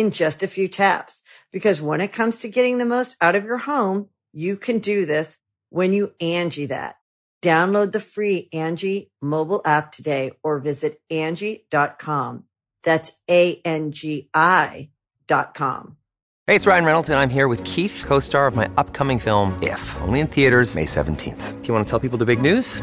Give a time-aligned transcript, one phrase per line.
[0.00, 1.22] in just a few taps.
[1.52, 5.04] Because when it comes to getting the most out of your home, you can do
[5.04, 6.96] this when you Angi that.
[7.42, 12.44] Download the free Angi mobile app today or visit Angi.com.
[12.82, 14.90] That's A-N-G-I
[15.26, 15.96] dot com.
[16.46, 19.96] Hey, it's Ryan Reynolds, and I'm here with Keith, co-star of my upcoming film, If,
[20.00, 21.60] only in theaters May 17th.
[21.60, 22.82] Do you want to tell people the big news?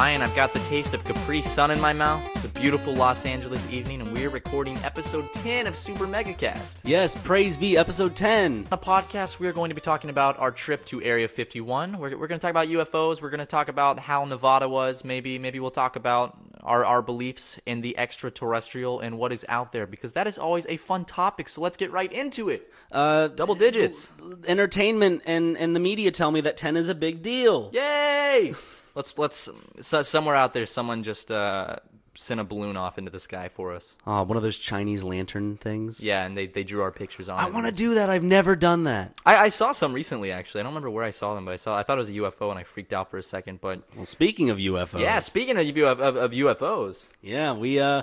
[0.00, 2.26] Ryan, I've got the taste of Capri Sun in my mouth.
[2.34, 6.78] It's a beautiful Los Angeles evening, and we're recording episode 10 of Super Megacast.
[6.84, 8.54] Yes, praise be, episode 10.
[8.54, 11.98] On the podcast, we're going to be talking about our trip to Area 51.
[11.98, 13.20] We're, we're going to talk about UFOs.
[13.20, 15.04] We're going to talk about how Nevada was.
[15.04, 19.72] Maybe maybe we'll talk about our, our beliefs in the extraterrestrial and what is out
[19.72, 21.50] there, because that is always a fun topic.
[21.50, 22.72] So let's get right into it.
[22.90, 24.08] Uh, Double digits.
[24.46, 27.68] Entertainment and, and the media tell me that 10 is a big deal.
[27.74, 28.54] Yay!
[28.94, 29.48] Let's let's
[29.80, 31.76] so, somewhere out there, someone just uh,
[32.14, 33.96] sent a balloon off into the sky for us.
[34.06, 36.00] Oh, one of those Chinese lantern things.
[36.00, 37.38] Yeah, and they, they drew our pictures on.
[37.38, 38.10] I want to do that.
[38.10, 39.14] I've never done that.
[39.24, 40.60] I, I saw some recently, actually.
[40.60, 41.76] I don't remember where I saw them, but I saw.
[41.76, 43.60] I thought it was a UFO, and I freaked out for a second.
[43.60, 45.00] But Well, speaking of UFOs.
[45.00, 48.02] yeah, speaking of, of, of, UFOs, Yeah, we uh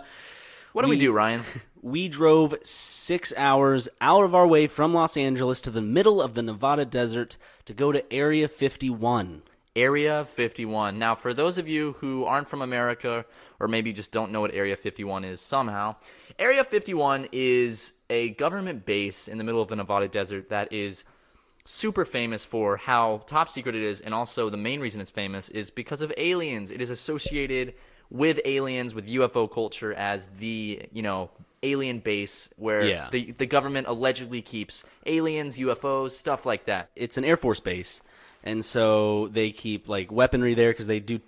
[0.74, 1.42] what do we, We- do, Ryan?
[1.82, 6.34] we drove 6 hours out of our way from Los Angeles to the middle of
[6.34, 9.42] the Nevada desert to go to Area 51.
[9.78, 10.98] Area 51.
[10.98, 13.26] Now, for those of you who aren't from America
[13.60, 15.96] or maybe just don't know what Area 51 is somehow,
[16.40, 21.06] Area 51 is a government base in the middle of the Nevada desert that is
[21.64, 25.50] super famous for how top secret it is and also the main reason it's famous
[25.50, 26.72] is because of aliens.
[26.72, 27.76] It is associated
[28.10, 31.30] with aliens with UFO culture as the, you know,
[31.62, 33.10] alien base where Yeah.
[33.12, 36.90] the the government allegedly keeps aliens, UFOs, stuff like that.
[36.96, 38.02] It's an Air Force base.
[38.44, 41.20] And so they keep like weaponry there cuz they do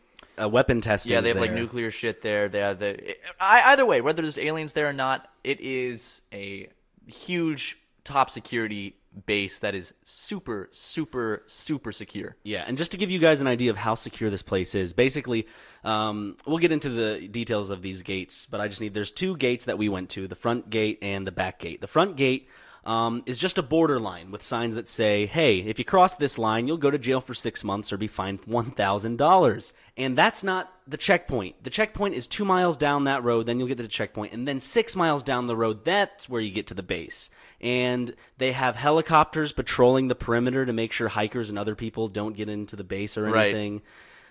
[0.42, 1.12] uh, weapon testing.
[1.12, 2.50] Yeah, they have like nuclear shit there.
[2.50, 6.70] They have the I, either way, whether there's aliens there or not, it is a
[7.08, 12.36] huge top security base that is super, super, super secure.
[12.44, 14.94] Yeah, and just to give you guys an idea of how secure this place is,
[14.94, 15.48] basically,
[15.84, 19.36] um, we'll get into the details of these gates, but I just need there's two
[19.38, 21.82] gates that we went to the front gate and the back gate.
[21.82, 22.50] The front gate
[22.86, 26.38] um, is just a border line with signs that say, hey, if you cross this
[26.38, 29.74] line, you'll go to jail for six months or be fined $1,000.
[29.98, 31.64] And that's not the checkpoint.
[31.64, 34.48] The checkpoint is two miles down that road, then you'll get to the checkpoint, and
[34.48, 37.30] then six miles down the road, that's where you get to the base.
[37.62, 42.36] And they have helicopters patrolling the perimeter to make sure hikers and other people don't
[42.36, 43.54] get into the base or Right.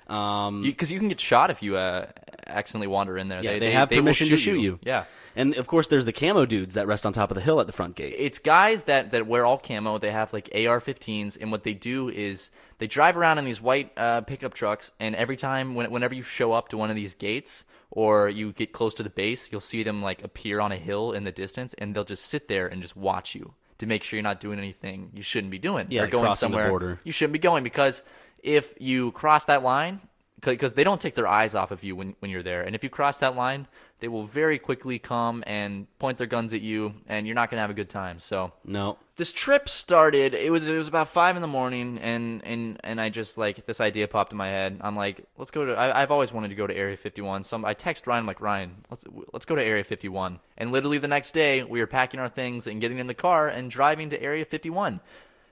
[0.09, 0.23] Anything.
[0.23, 2.07] Um, Because you, can get shot if you uh,
[2.47, 3.43] accidentally wander in there.
[3.43, 4.79] yeah, they, have will permission to shoot you.
[4.83, 5.05] Yeah.
[5.37, 7.67] And of course, there's the camo dudes that rest on top of the hill at
[7.69, 8.15] the front gate.
[8.19, 9.99] It's guys that, that wear all camo.
[9.99, 13.93] They have like AR-15s, and what they do is they drive around in these white
[13.97, 14.91] uh, pickup trucks.
[14.99, 18.53] And every time, when, whenever you show up to one of these gates or you
[18.53, 21.33] get close to the base, you'll see them like appear on a hill in the
[21.33, 24.41] distance, and they'll just sit there and just watch you to make sure you're not
[24.41, 25.87] doing anything you shouldn't be doing.
[25.89, 28.03] Yeah, or like going somewhere you shouldn't be going because
[28.43, 30.01] if you cross that line,
[30.41, 32.63] because they don't take their eyes off of you when, when you're there.
[32.63, 33.67] And if you cross that line,
[34.01, 37.57] they will very quickly come and point their guns at you, and you're not going
[37.57, 38.21] to have a good time.
[38.21, 38.99] So No.
[39.17, 40.35] this trip started.
[40.35, 43.67] It was it was about five in the morning, and and and I just like
[43.67, 44.79] this idea popped in my head.
[44.81, 45.73] I'm like, let's go to.
[45.73, 47.43] I, I've always wanted to go to Area 51.
[47.43, 50.39] Some I text Ryan I'm like Ryan, let's let's go to Area 51.
[50.57, 53.49] And literally the next day, we were packing our things and getting in the car
[53.49, 55.01] and driving to Area 51.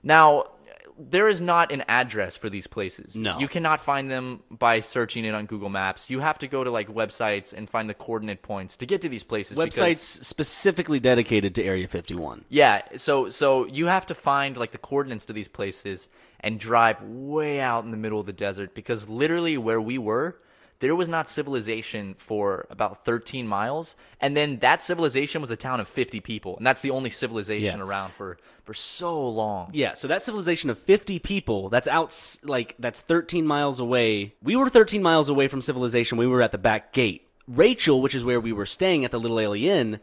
[0.01, 0.45] Now.
[0.99, 3.15] There is not an address for these places.
[3.15, 3.39] No.
[3.39, 6.09] You cannot find them by searching it on Google Maps.
[6.09, 9.09] You have to go to like websites and find the coordinate points to get to
[9.09, 9.57] these places.
[9.57, 12.45] because- Websites specifically dedicated to Area 51.
[12.49, 16.07] yeah, so so you have to find like the coordinates to these places
[16.39, 20.37] and drive way out in the middle of the desert because literally where we were,
[20.79, 25.79] there was not civilization for about 13 miles, and then that civilization was a town
[25.79, 27.85] of 50 people, and that's the only civilization Yeah.
[27.85, 29.69] around for for so long.
[29.73, 32.13] Yeah, so that civilization of 50 people, that's out
[32.43, 34.33] like that's 13 miles away.
[34.43, 36.17] We were 13 miles away from civilization.
[36.17, 37.27] We were at the back gate.
[37.47, 39.99] Rachel, which is where we were staying at the Little A'Le'Inn,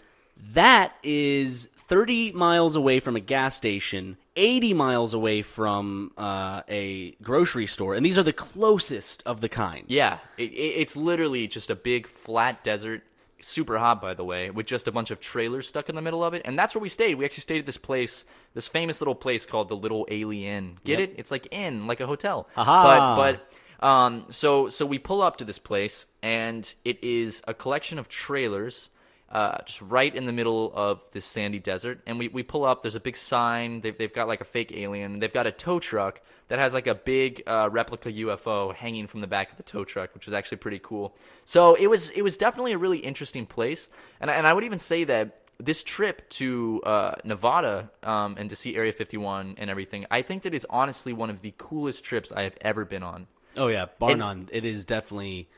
[0.55, 7.13] that is 30 miles away from a gas station, 80 miles away from uh, a
[7.23, 9.85] grocery store, and these are the closest of the kind.
[9.89, 13.03] Yeah, it, it, it's literally just a big flat desert,
[13.41, 16.25] super hot by the way, with just a bunch of trailers stuck in the middle
[16.25, 17.15] of it, and that's where we stayed.
[17.15, 20.77] We actually stayed at this place, this famous little place called the Little A'Le'Inn.
[20.85, 21.09] Get Yep.
[21.11, 21.15] it?
[21.19, 22.49] It's like inn, like a hotel.
[22.57, 23.17] Aha.
[23.17, 23.37] But
[23.81, 27.99] but um, so so we pull up to this place, and it is a collection
[27.99, 28.91] of trailers.
[29.31, 32.83] Uh, just right in the middle of this sandy desert, and we, we pull up.
[32.83, 33.81] There's a big sign.
[33.81, 35.19] They've, they've got like a fake alien.
[35.19, 39.23] They've got a tow truck that has like a big uh, replica UFO hanging from
[39.23, 41.17] the back of the tow truck, which is actually pretty cool.
[41.45, 43.89] So it was it was definitely a really interesting place,
[44.21, 48.51] and I- and I would even say that this trip to uh, Nevada um, and
[48.51, 52.05] to see Area 51 and everything, I think that is honestly one of the coolest
[52.05, 53.27] trips I have ever been on.
[53.57, 54.49] Oh yeah, bar none.
[54.53, 55.49] It is definitely.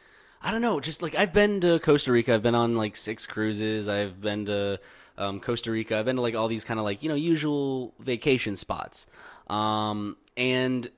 [0.47, 0.79] I don't know.
[0.79, 3.89] Just like I've been to Costa Rica, I've been on like six cruises.
[3.89, 4.79] I've been to
[5.19, 5.99] um, Costa Rica.
[5.99, 9.09] I've been to like all these kind of like you know usual vacation spots.
[9.49, 10.89] Um, and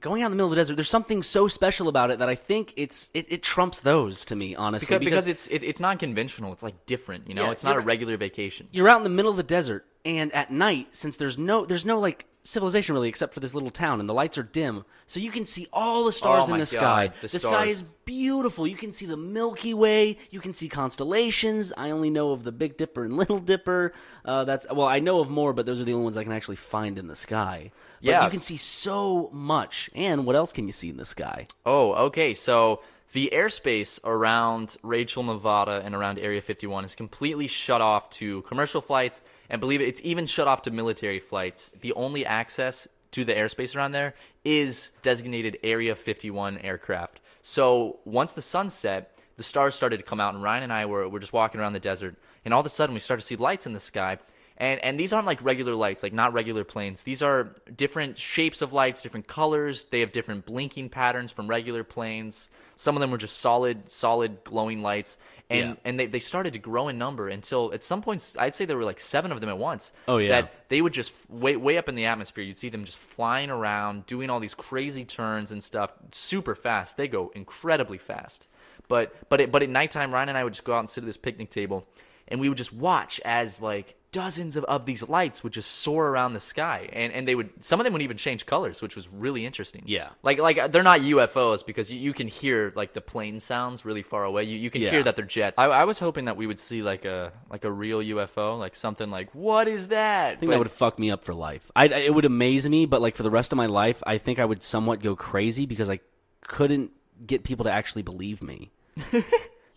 [0.00, 2.28] going out in the middle of the desert, there's something so special about it that
[2.28, 5.80] I think it's it, it trumps those to me honestly Because, because it's it, it's
[5.80, 6.52] not conventional.
[6.52, 7.28] It's like different.
[7.28, 8.68] You know, Yeah, it's not a regular vacation.
[8.72, 11.86] you're out in the middle of the desert and at night since there's no there's
[11.86, 15.20] no like civilization really except for this little town and the lights are dim so
[15.20, 17.08] you can see all the stars Oh in the sky.
[17.08, 18.66] God, the sky is beautiful.
[18.66, 20.16] You can see the milky way.
[20.30, 21.72] You can see constellations.
[21.76, 23.92] I only know of the big dipper and little dipper.
[24.24, 26.32] Uh, that's well i know of more but those are the only ones i can
[26.32, 27.70] actually find in the sky.
[28.00, 28.24] But Yeah.
[28.24, 29.90] you can see so much.
[29.94, 31.48] And what else can you see in the sky?
[31.66, 32.32] Oh, okay.
[32.32, 32.80] So
[33.12, 38.80] the airspace around Rachel, Nevada, and around Area 51 is completely shut off to commercial
[38.80, 41.70] flights, and believe it, it's even shut off to military flights.
[41.80, 44.14] The only access to the airspace around there
[44.44, 47.20] is designated Area 51 aircraft.
[47.42, 50.84] So once the sun set, the stars started to come out, and Ryan and I
[50.86, 53.26] were, were just walking around the desert, and all of a sudden we started to
[53.26, 54.18] see lights in the sky.
[54.60, 57.04] And and these aren't like regular lights, like not regular planes.
[57.04, 59.84] These are different shapes of lights, different colors.
[59.84, 62.50] They have different blinking patterns from regular planes.
[62.74, 65.16] Some of them were just solid, solid glowing lights.
[65.48, 65.74] And Yeah.
[65.84, 68.76] and they, they started to grow in number until at some points I'd say there
[68.76, 69.92] were like seven of them at once.
[70.08, 70.40] Oh, yeah.
[70.40, 72.42] That they would just way way up in the atmosphere.
[72.42, 76.96] You'd see them just flying around, doing all these crazy turns and stuff, super fast.
[76.96, 78.48] They go incredibly fast.
[78.88, 81.04] But but it, but at nighttime, Ryan and I would just go out and sit
[81.04, 81.86] at this picnic table,
[82.26, 86.08] and we would just watch as like dozens of, of these lights would just soar
[86.08, 88.96] around the sky, and and they would some of them would even change colors, which
[88.96, 89.82] was really interesting.
[89.86, 90.10] Yeah.
[90.22, 94.02] like like they're not UFOs because you, you can hear like the plane sounds really
[94.02, 94.44] far away.
[94.44, 94.90] You you can Yeah.
[94.90, 95.58] hear that they're jets.
[95.58, 98.74] I, I was hoping that we would see like a like a real UFO, like
[98.76, 100.32] something like what is that?
[100.32, 101.70] I think that would fuck me up for life.
[101.76, 104.38] I it would amaze me, but like for the rest of my life, I think
[104.38, 106.00] I would somewhat go crazy because I
[106.40, 106.92] couldn't
[107.26, 108.70] get people to actually believe me.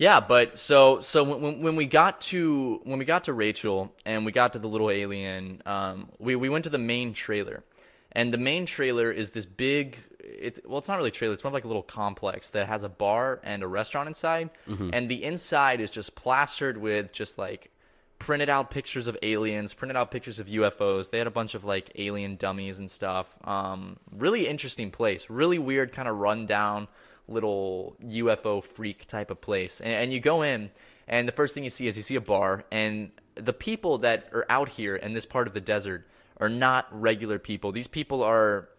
[0.01, 4.25] Yeah, but so so when, when we got to when we got to Rachel and
[4.25, 7.63] we got to the little alien, um, we we went to the main trailer,
[8.11, 9.99] and the main trailer is this big.
[10.19, 11.35] It's well, it's not really a trailer.
[11.35, 14.49] It's more like a little complex that has a bar and a restaurant inside,
[14.91, 17.69] and the inside is just plastered with just like
[18.17, 21.11] printed out pictures of aliens, printed out pictures of UFOs.
[21.11, 23.27] They had a bunch of like alien dummies and stuff.
[23.43, 25.29] Um, really interesting place.
[25.29, 26.87] Really weird, kind of rundown
[27.31, 29.81] little UFO freak type of place.
[29.81, 30.71] And, and you go in,
[31.07, 34.29] and the first thing you see is you see a bar, and the people that
[34.33, 36.07] are out here in this part of the desert
[36.37, 37.71] are not regular people.
[37.71, 38.69] These people are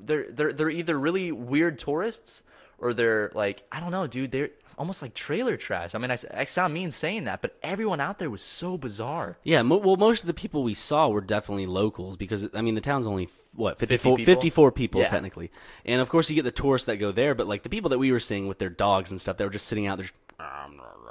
[0.00, 2.42] they're they're they're either really weird tourists
[2.78, 4.30] or they're like I don't know, dude.
[4.30, 5.94] They're almost like trailer trash.
[5.94, 9.36] I mean, I, I sound mean saying that, but everyone out there was so bizarre.
[9.42, 12.74] Yeah, mo- well, most of the people we saw were definitely locals because I mean
[12.74, 14.34] the town's only what 54 50 people?
[14.40, 15.08] 54 people Yeah.
[15.10, 15.50] technically,
[15.84, 17.98] and of course you get the tourists that go there, but like the people that
[17.98, 20.08] we were seeing with their dogs and stuff, they were just sitting out there.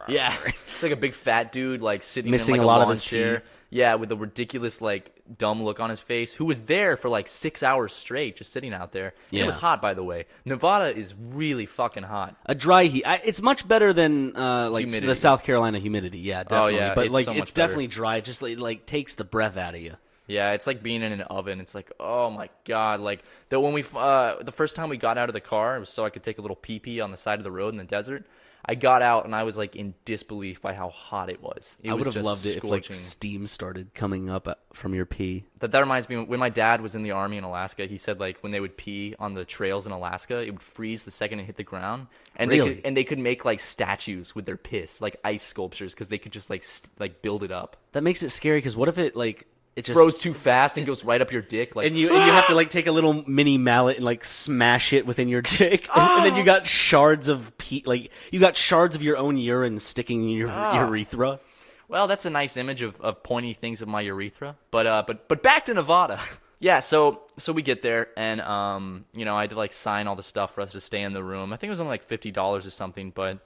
[0.07, 2.89] Yeah, it's like a big fat dude like sitting Missing in like a lot of
[2.89, 3.39] his chair.
[3.39, 3.49] teeth.
[3.69, 6.33] Yeah, with a ridiculous like dumb look on his face.
[6.33, 9.13] Who was there for like six hours straight, just sitting out there.
[9.31, 10.25] And It was hot, by the way.
[10.45, 12.35] Nevada is really fucking hot.
[12.45, 13.05] A dry heat.
[13.05, 15.07] I, it's much better than uh, like Humidity.
[15.07, 16.19] the South Carolina humidity.
[16.19, 16.75] Yeah, definitely.
[16.75, 17.67] Oh, yeah, but it's like so it's better.
[17.67, 18.17] definitely dry.
[18.17, 19.95] It just like, like takes the breath out of you.
[20.27, 21.61] Yeah, it's like being in an oven.
[21.61, 22.99] It's like, oh my god!
[22.99, 25.79] Like that when we uh, the first time we got out of the car, it
[25.79, 27.69] was so I could take a little pee pee on the side of the road
[27.73, 28.25] in the desert.
[28.67, 31.77] I got out and I was like in disbelief by how hot it was.
[31.81, 34.55] It I was would have just loved it if like steam started coming up uh,
[34.73, 35.45] from your pee.
[35.59, 37.85] That that reminds me when my dad was in the army in Alaska.
[37.85, 41.03] He said like when they would pee on the trails in Alaska, it would freeze
[41.03, 44.35] the second it hit the ground, and they could, and they could make like statues
[44.35, 47.51] with their piss, like ice sculptures, because they could just like st- like build it
[47.51, 47.77] up.
[47.93, 49.47] That makes it scary because what if it like
[49.77, 52.25] it just Froze too fast and goes right up your dick, like and you and
[52.25, 55.43] you have to like take a little mini mallet and like smash it within your
[55.43, 59.17] dick, and, and then you got shards of pee, like you got shards of your
[59.17, 61.39] own urine sticking in your urethra.
[61.87, 64.55] Well, that's a nice image of, of pointy things of my urethra.
[64.71, 66.19] But uh, but but back to Nevada.
[66.59, 70.07] yeah, so so we get there and um, you know, I had to like sign
[70.07, 71.53] all the stuff for us to stay in the room.
[71.53, 73.45] I think it was only like fifty dollars or something, but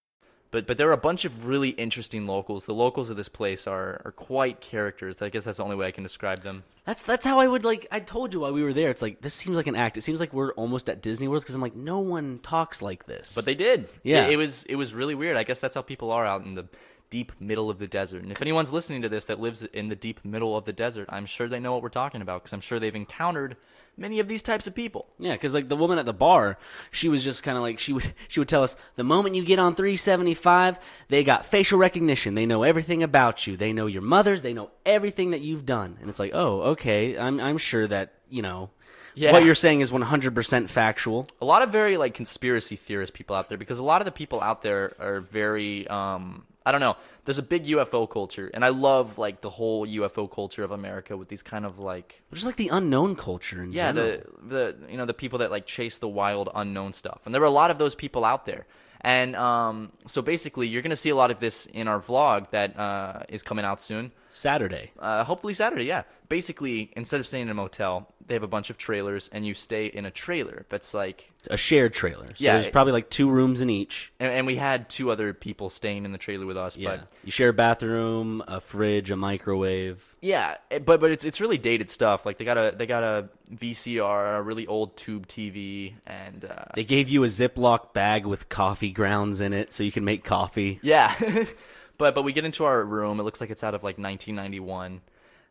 [0.51, 2.65] But but there are a bunch of really interesting locals.
[2.65, 5.21] The locals of this place are are quite characters.
[5.21, 6.63] I guess that's the only way I can describe them.
[6.85, 7.87] That's that's how I would like.
[7.91, 8.89] I told you while we were there.
[8.89, 9.97] It's like this seems like an act.
[9.97, 13.05] It seems like we're almost at Disney World because I'm like no one talks like
[13.05, 13.33] this.
[13.33, 13.89] But they did.
[14.03, 14.25] Yeah.
[14.27, 15.37] It, it was it was really weird.
[15.37, 16.67] I guess that's how people are out in the
[17.09, 18.23] deep middle of the desert.
[18.23, 21.07] And if anyone's listening to this that lives in the deep middle of the desert,
[21.09, 23.57] I'm sure they know what we're talking about because I'm sure they've encountered
[23.97, 25.07] many of these types of people.
[25.19, 26.57] Yeah, because like the woman at the bar,
[26.91, 29.43] she was just kind of like she would she would tell us the moment you
[29.43, 30.79] get on 375,
[31.09, 32.35] they got facial recognition.
[32.35, 33.57] They know everything about you.
[33.57, 34.41] They know your mothers.
[34.41, 35.97] They know everything that you've done.
[36.01, 37.17] And it's like, oh, okay.
[37.17, 38.69] I'm I'm sure that you know
[39.13, 39.33] Yeah.
[39.33, 41.27] what you're saying is 100 percent factual.
[41.41, 44.11] a lot of very like conspiracy theorist people out there because a lot of the
[44.11, 46.95] people out there are very um I don't know.
[47.25, 51.17] There's a big UFO culture and I love like the whole UFO culture of America
[51.17, 54.21] with these kind of like Just like the unknown culture in yeah, general.
[54.47, 57.21] the the you know the people that like chase the wild unknown stuff.
[57.25, 58.65] And there were a lot of those people out there.
[59.03, 62.49] And um so basically you're going to see a lot of this in our vlog
[62.51, 64.11] that uh is coming out soon.
[64.29, 64.91] Saturday.
[64.99, 66.03] Uh, hopefully Saturday, yeah.
[66.29, 69.53] Basically, instead of staying in a motel, they have a bunch of trailers, and you
[69.53, 72.27] stay in a trailer that's like A shared trailer.
[72.29, 74.11] So Yeah, there's it- probably like two rooms in each.
[74.19, 76.77] and, and we had two other people staying in the trailer with us.
[76.77, 76.89] Yeah.
[76.97, 80.01] But you share a bathroom, a fridge, a microwave.
[80.21, 82.25] yeah, it- but but it's it's really dated stuff.
[82.25, 86.65] Like they got a they got a VCR, a really old tube TV, and uh,
[86.75, 90.23] They gave you a Ziploc bag with coffee grounds in it so you can make
[90.23, 90.79] coffee.
[90.81, 91.13] yeah.
[91.97, 93.19] but but we get into our room.
[93.19, 95.01] It looks like it's out of like 1991.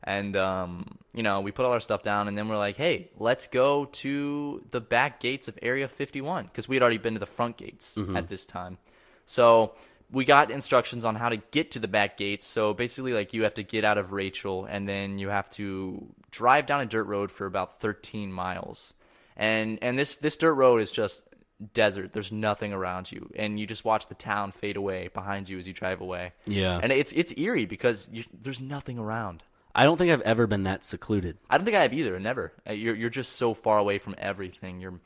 [0.02, 3.10] And um, you know, we put all our stuff down, and then we're like, "Hey,
[3.18, 7.20] let's go to the back gates of Area 51," because we had already been to
[7.20, 8.78] the front gates at this time.
[9.26, 9.72] So
[10.10, 12.46] we got instructions on how to get to the back gates.
[12.46, 16.06] So basically, like you have to get out of Rachel, and then you have to
[16.30, 18.94] drive down a dirt road for about 13 miles.
[19.36, 21.24] And and this this dirt road is just
[21.74, 22.12] desert.
[22.12, 25.66] There's nothing around you, and you just watch the town fade away behind you as
[25.66, 26.32] you drive away.
[26.46, 26.80] Yeah.
[26.82, 29.44] and it's it's eerie because you, there's nothing around.
[29.74, 31.38] I don't think I've ever been that secluded.
[31.48, 32.18] I don't think I have either.
[32.18, 32.52] Never.
[32.68, 34.80] Uh, You're you're just so far away from everything.
[34.80, 35.00] You're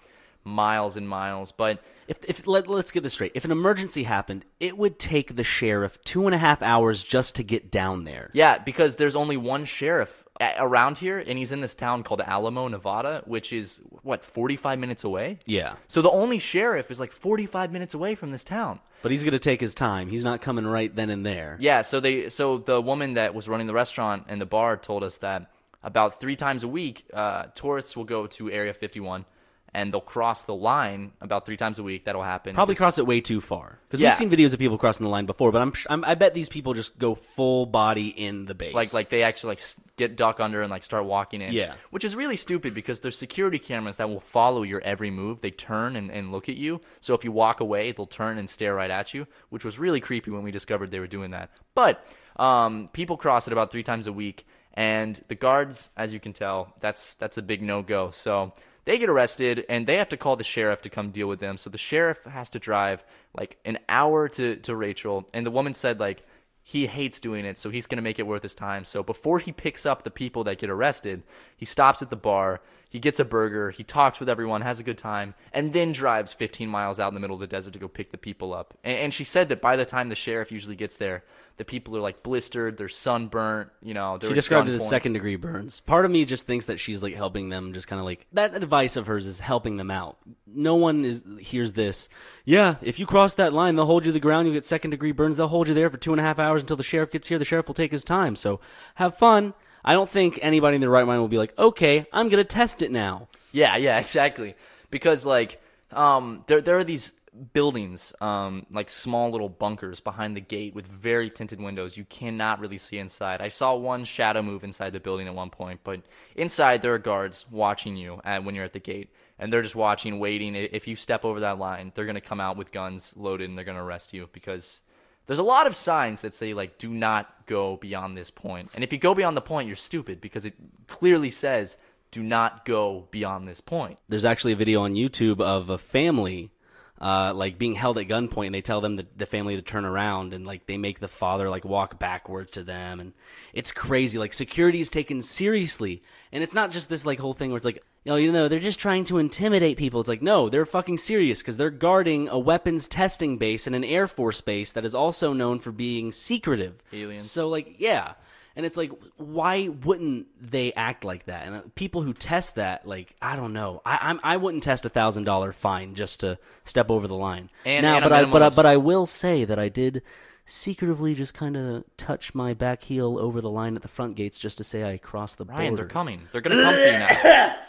[0.44, 1.52] miles and miles.
[1.52, 5.36] But If, if let, let's get this straight, if an emergency happened, it would take
[5.36, 8.30] the sheriff two and a half hours just to get down there.
[8.34, 12.68] yeah, because there's only one sheriff around here, and he's in this town called Alamo,
[12.68, 15.38] Nevada, which is what 45 minutes away.
[15.46, 15.74] Yeah.
[15.86, 18.80] So the only sheriff is like 45 minutes away from this town.
[19.02, 20.08] But he's gonna take his time.
[20.08, 21.56] He's not coming right then and there.
[21.60, 25.04] Yeah, so they so the woman that was running the restaurant and the bar told
[25.04, 25.50] us that
[25.82, 29.26] about three times a week, uh, tourists will go to Area 51
[29.74, 32.06] and they'll cross the line about three times a week.
[32.06, 32.54] That'll happen.
[32.54, 34.08] Probably cross it way too far because Yeah.
[34.10, 35.52] we've seen videos of people crossing the line before.
[35.52, 38.74] But I'm, I'm I bet these people just go full body in the base.
[38.74, 39.60] like like they actually like
[39.96, 41.52] get duck under and like start walking in.
[41.52, 41.74] Yeah.
[41.90, 45.40] which is really stupid because there's security cameras that will follow your every move.
[45.40, 46.80] They turn and, and look at you.
[47.00, 50.00] So if you walk away, they'll turn and stare right at you, which was really
[50.00, 51.50] creepy when we discovered they were doing that.
[51.74, 52.04] But
[52.36, 56.32] um, people cross it about three times a week, and the guards, as you can
[56.32, 58.10] tell, that's that's a big no go.
[58.10, 58.52] So.
[58.86, 61.56] They get arrested and they have to call the sheriff to come deal with them.
[61.56, 63.02] So the sheriff has to drive
[63.34, 65.26] like an hour to, to Rachel.
[65.32, 66.22] And the woman said, like,
[66.66, 68.84] he hates doing it, so he's going to make it worth his time.
[68.84, 71.22] So before he picks up the people that get arrested,
[71.54, 72.62] he stops at the bar,
[72.94, 76.32] he gets a burger, he talks with everyone, has a good time, and then drives
[76.32, 78.78] 15 miles out in the middle of the desert to go pick the people up.
[78.84, 81.24] And, and she said that by the time the sheriff usually gets there,
[81.56, 84.20] the people are like blistered, they're sunburnt, you know.
[84.22, 85.80] She described it as second degree burns.
[85.80, 88.54] Part of me just thinks that she's like helping them, just kind of like that
[88.54, 90.16] advice of hers is helping them out.
[90.46, 92.08] No one is hears this.
[92.44, 94.46] Yeah, if you cross that line, they'll hold you to the ground.
[94.46, 95.36] You'll get second degree burns.
[95.36, 97.40] They'll hold you there for two and a half hours until the sheriff gets here.
[97.40, 98.36] The sheriff will take his time.
[98.36, 98.60] So
[98.94, 99.54] have fun.
[99.84, 102.82] I don't think anybody in their right mind will be like, okay, I'm gonna test
[102.82, 103.28] it now.
[103.52, 104.54] Yeah, yeah, exactly.
[104.90, 105.60] Because like,
[105.92, 107.12] um, there there are these
[107.52, 111.96] buildings, um, like small little bunkers behind the gate with very tinted windows.
[111.96, 113.40] You cannot really see inside.
[113.40, 116.02] I saw one shadow move inside the building at one point, but
[116.36, 119.74] inside there are guards watching you at, when you're at the gate, and they're just
[119.74, 120.54] watching, waiting.
[120.54, 123.64] If you step over that line, they're gonna come out with guns loaded and they're
[123.64, 124.80] gonna arrest you because.
[125.26, 128.70] There's a lot of signs that say like do not go beyond this point.
[128.74, 130.54] And if you go beyond the point, you're stupid because it
[130.86, 131.76] clearly says
[132.10, 133.98] do not go beyond this point.
[134.08, 136.52] There's actually a video on YouTube of a family
[137.00, 139.84] uh, like being held at gunpoint and they tell them the, the family to turn
[139.84, 143.12] around and like they make the father like walk backwards to them and
[143.52, 147.50] it's crazy like security is taken seriously and it's not just this like whole thing
[147.50, 150.22] where it's like you know, you know they're just trying to intimidate people it's like
[150.22, 154.40] no they're fucking serious because they're guarding a weapons testing base and an air force
[154.40, 157.30] base that is also known for being secretive Aliens.
[157.30, 158.14] so like yeah
[158.56, 161.46] and it's like, why wouldn't they act like that?
[161.46, 163.82] And uh, people who test that, like, I don't know.
[163.84, 167.50] I I'm, I wouldn't test a thousand dollar fine just to step over the line.
[167.64, 170.02] And- now, and but I but I, but I will say that I did
[170.46, 174.38] secretively just kind of touch my back heel over the line at the front gates
[174.38, 175.82] just to say I crossed the Ryan, border.
[175.82, 176.20] they're coming.
[176.30, 177.56] They're gonna come for you now.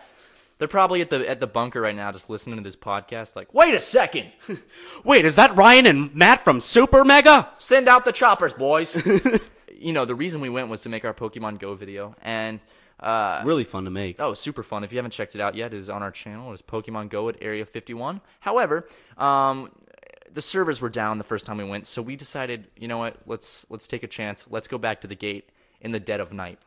[0.57, 3.35] They're probably at the at the bunker right now, just listening to this podcast.
[3.35, 4.31] Like, wait a second,
[5.03, 7.49] Wait, is that Ryan and Matt from Super Mega?
[7.57, 8.95] send out the choppers, boys.
[9.77, 12.59] you know, the reason we went was to make our Pokemon Go video, and
[12.99, 14.21] uh, Really fun to make.
[14.21, 14.83] Oh, super fun.
[14.85, 16.51] If you haven't checked it out yet, it is on our channel.
[16.51, 18.21] It is Pokemon Go at Area 51.
[18.39, 18.87] However,
[19.17, 19.71] um,
[20.33, 23.17] the servers were down the first time we went, so we decided, you know what?
[23.25, 24.47] Let's let's take a chance.
[24.49, 25.49] Let's go back to the gate
[25.81, 26.59] in the dead of night.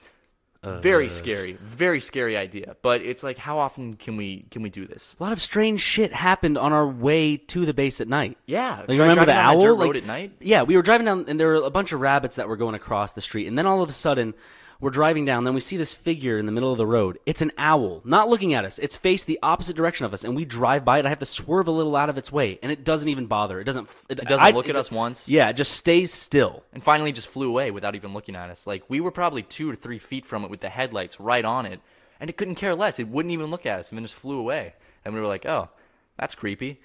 [0.81, 2.76] Very uh, scary, very scary idea.
[2.83, 5.16] But it's like, how often can we can we do this?
[5.18, 8.38] A lot of strange shit happened on our way to the base at night.
[8.46, 9.76] Yeah, like remember the owl?
[9.76, 10.33] like, at night?
[10.40, 12.74] Yeah, we were driving down, and there were a bunch of rabbits that were going
[12.74, 14.35] across the street, and then all of a sudden,
[14.80, 15.44] we're driving down.
[15.44, 17.18] Then we see this figure in the middle of the road.
[17.26, 18.78] It's an owl, not looking at us.
[18.78, 21.06] It's faced the opposite direction of us, and we drive by it.
[21.06, 23.60] I have to swerve a little out of its way, and it doesn't even bother.
[23.60, 23.88] It doesn't.
[24.08, 25.28] It, doesn't I- look at us once?
[25.28, 26.62] Yeah, it just stays still.
[26.72, 28.66] and finally just flew away without even looking at us.
[28.66, 31.66] Like we were probably two or three feet from it with the headlights right on
[31.66, 31.80] it,
[32.20, 32.98] and it couldn't care less.
[32.98, 34.74] It wouldn't even look at us, and then just flew away.
[35.04, 35.70] And we were like, "Oh,
[36.18, 36.80] that's creepy."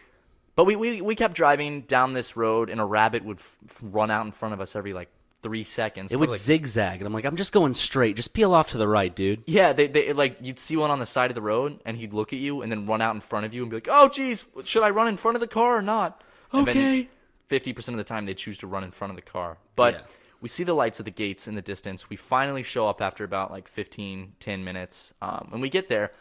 [0.56, 4.10] But we we, we kept driving down this road, and a rabbit would f- run
[4.12, 5.10] out in front of us every like
[5.44, 6.12] three seconds.
[6.12, 8.16] It would like- zigzag, and I'm like, I'm just going straight.
[8.16, 9.44] Just peel off to the right, dude.
[9.46, 12.14] yeah, they, they like you'd see one on the side of the road, and he'd
[12.14, 14.10] look at you, and then run out in front of you, and be like, "Oh,
[14.10, 16.22] geez, should I run in front of the car or not?"
[16.54, 17.10] Okay.
[17.48, 19.94] Fifty percent of the time, they choose to run in front of the car, but.
[19.94, 20.02] Yeah.
[20.42, 22.10] We see the lights of the gates in the distance.
[22.10, 25.14] We finally show up after about like 15, 10 minutes.
[25.22, 26.12] Um, and we get there,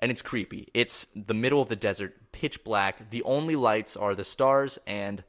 [0.00, 0.68] and it's creepy.
[0.74, 3.08] It's the middle of the desert, pitch black.
[3.08, 5.24] The only lights are the stars and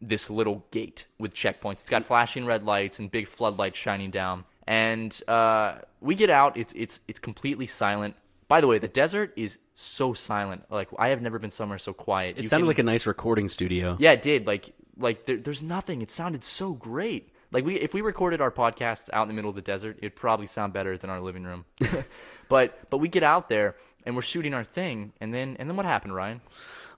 [0.00, 1.80] this little gate with checkpoints.
[1.80, 4.44] It's got flashing red lights and big floodlights shining down.
[4.66, 6.56] And uh, we get out.
[6.56, 8.14] It's it's it's completely silent.
[8.48, 10.64] By the way, the desert is so silent.
[10.70, 12.36] Like I have never been somewhere so quiet.
[12.38, 13.96] It You sounded can- like a nice recording studio.
[13.98, 14.46] yeah, it did.
[14.46, 16.02] Like like there, there's nothing.
[16.02, 17.30] It sounded so great.
[17.50, 20.16] Like we if we recorded our podcasts out in the middle of the desert, it'd
[20.16, 21.64] probably sound better than our living room.
[22.48, 25.76] but but we get out there and we're shooting our thing, and then and then
[25.76, 26.40] what happened, Ryan?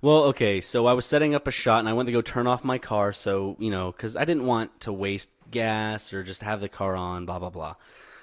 [0.03, 2.47] Well, okay, so I was setting up a shot and I went to go turn
[2.47, 6.43] off my car, so, you know, because I didn't want to waste gas or just
[6.43, 7.75] have the car on, blah, blah, blah.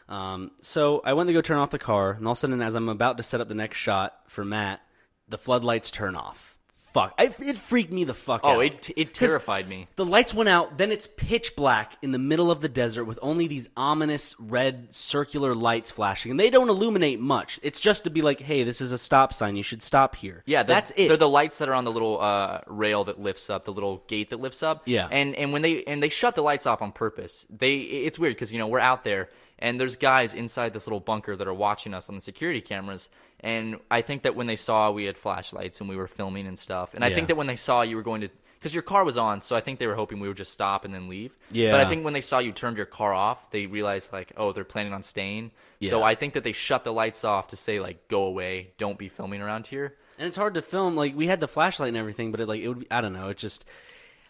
[0.09, 2.63] Um, so I went to go turn off the car, and all of a sudden,
[2.63, 4.81] as I'm about to set up the next shot for Matt,
[5.29, 6.56] the floodlights turn off.
[6.97, 7.13] Fuck.
[7.19, 8.55] I, it freaked me the fuck out.
[8.57, 9.87] Oh, it it terrified me.
[9.97, 13.19] The lights went out, then it's pitch black in the middle of the desert with
[13.21, 17.59] only these ominous red circular lights flashing, and they don't illuminate much.
[17.61, 20.41] It's just to be like, hey, this is a stop sign, you should stop here.
[20.45, 21.07] Yeah, the- that's it.
[21.07, 24.03] They're the lights that are on the little uh, rail that lifts up, the little
[24.07, 24.81] gate that lifts up.
[24.85, 25.07] Yeah.
[25.11, 27.45] and and when they and they shut the lights off on purpose.
[27.49, 29.29] They it's weird because you know we're out there
[29.59, 33.09] and there's guys inside this little bunker that are watching us on the security cameras.
[33.39, 36.57] And I think that when they saw we had flashlights and we were filming and
[36.57, 37.15] stuff, and I Yeah.
[37.15, 39.55] think that when they saw you were going to because your car was on, so
[39.55, 41.37] I think they were hoping we would just stop and then leave.
[41.51, 41.69] Yeah.
[41.71, 44.51] But I think when they saw you turned your car off, they realized like, oh,
[44.51, 45.51] they're planning on staying.
[45.79, 45.91] Yeah.
[45.91, 48.97] So I think that they shut the lights off to say like, go away, don't
[48.97, 49.95] be filming around here.
[50.17, 50.95] and it's hard to film.
[50.95, 52.79] Like we had the flashlight and everything, but it like it would.
[52.79, 53.29] Be, I don't know.
[53.29, 53.63] It just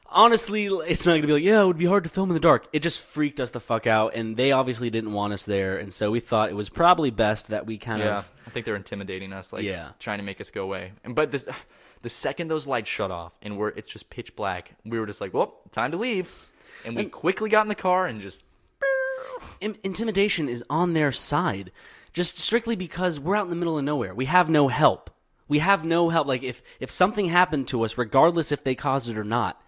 [0.10, 2.40] honestly, it's not gonna be like yeah, it would be hard to film in the
[2.40, 2.68] dark.
[2.74, 5.92] It just freaked us the fuck out, and they obviously didn't want us there, and
[5.92, 8.30] so we thought it was probably best that we kind Yeah, of.
[8.46, 9.90] I think they're intimidating us, like Yeah.
[10.00, 10.94] trying to make us go away.
[11.04, 11.48] And but this,
[12.02, 15.22] the second those lights shut off and we're it's just pitch black, we were just
[15.22, 16.32] like, well, time to leave,
[16.86, 18.44] and we quickly got in the car and just
[19.60, 21.72] In- intimidation is on their side,
[22.14, 24.14] just strictly because we're out in the middle of nowhere.
[24.16, 25.10] We have no help.
[25.48, 26.28] We have no help.
[26.28, 29.62] Like if if something happened to us, regardless if they caused it or not,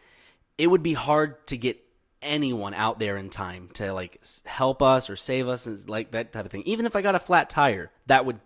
[0.59, 1.79] it would be hard to get
[2.21, 6.33] anyone out there in time to like help us or save us and like that
[6.33, 6.63] type of thing.
[6.65, 8.39] Even if I got a flat tire, that would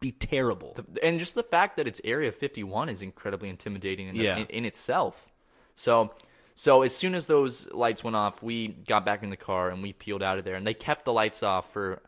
[0.00, 0.76] be terrible.
[1.02, 4.38] and just the fact that it's Area 51 is incredibly intimidating in, Yeah.
[4.38, 5.30] in, in itself.
[5.76, 6.12] So,
[6.56, 9.80] so as soon as those lights went off, we got back in the car and
[9.82, 10.56] we peeled out of there.
[10.56, 12.02] And they kept the lights off for.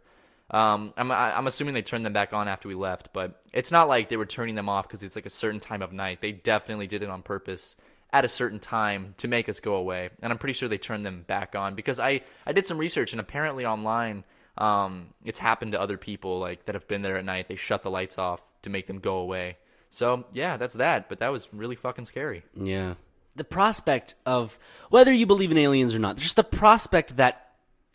[0.50, 3.88] Um, I'm I'm assuming they turned them back on after we left, but it's not
[3.88, 6.20] like they were turning them off because it's like a certain time of night.
[6.20, 7.76] They definitely did it on purpose
[8.14, 10.08] at a certain time to make us go away.
[10.22, 13.12] And I'm pretty sure they turned them back on because I I did some research
[13.12, 14.24] and apparently online
[14.56, 17.48] um, it's happened to other people like that have been there at night.
[17.48, 19.56] They shut the lights off to make them go away.
[19.90, 21.08] So yeah, that's that.
[21.08, 22.44] But that was really fucking scary.
[22.54, 22.94] Yeah.
[23.34, 27.50] The prospect of whether you believe in aliens or not, just the prospect that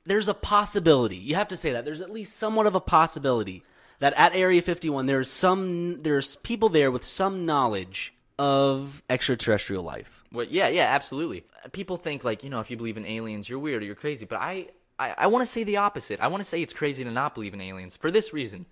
[0.05, 1.15] there's a possibility.
[1.15, 3.63] You have to say that there's at least somewhat of a possibility
[3.99, 10.23] that at Area 51 there's some there's people there with some knowledge of extraterrestrial life.
[10.31, 11.43] Well, yeah, yeah, absolutely.
[11.73, 14.25] People think like you know if you believe in aliens, you're weird or you're crazy.
[14.25, 16.19] But I I, I want to say the opposite.
[16.21, 18.65] I want to say it's crazy to not believe in aliens for this reason.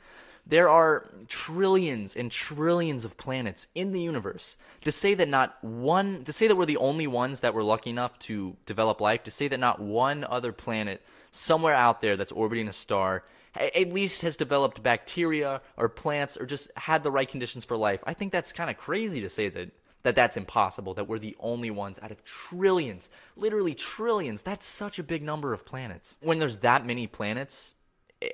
[0.49, 4.55] There are trillions and trillions of planets in the universe.
[4.81, 7.89] To say that not one, to say that we're the only ones that were lucky
[7.89, 11.01] enough to develop life, to say that not one other planet
[11.31, 13.25] somewhere out there that's orbiting a star
[13.59, 18.01] at least has developed bacteria or plants or just had the right conditions for life.
[18.05, 19.71] I think that's kind of crazy to say that
[20.03, 24.41] that that's impossible that we're the only ones out of trillions, literally trillions.
[24.41, 26.17] That's such a big number of planets.
[26.21, 27.75] When there's that many planets,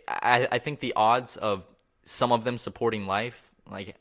[0.07, 1.63] I, I think the odds of
[2.03, 3.95] some of them supporting life, like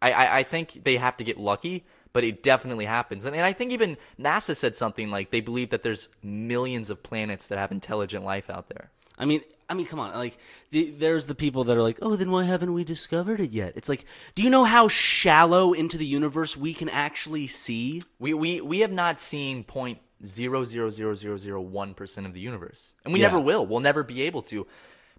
[0.00, 3.24] I, I, think they have to get lucky, but it definitely happens.
[3.24, 7.02] And, and I think even NASA said something like they believe that there's millions of
[7.02, 8.90] planets that have intelligent life out there.
[9.18, 10.14] I mean, I mean, come on.
[10.14, 10.38] Like,
[10.70, 13.72] the, there's the people that are like, "Oh, then why haven't we discovered it yet?"
[13.76, 14.04] It's like,
[14.34, 18.02] do you know how shallow into the universe we can actually see?
[18.18, 22.32] We we we have not seen point zero zero zero zero zero one percent of
[22.32, 23.26] the universe, and we Yeah.
[23.26, 23.66] never will.
[23.66, 24.66] We'll never be able to.